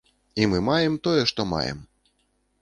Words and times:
І 0.43 0.47
мы 0.53 0.61
маем 0.69 0.95
тое, 1.09 1.19
што 1.33 1.47
маем. 1.53 1.85